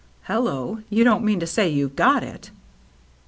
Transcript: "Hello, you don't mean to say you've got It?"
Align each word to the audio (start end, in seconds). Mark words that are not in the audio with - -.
"Hello, 0.31 0.79
you 0.89 1.03
don't 1.03 1.23
mean 1.23 1.39
to 1.41 1.45
say 1.45 1.69
you've 1.69 1.95
got 1.95 2.23
It?" 2.23 2.49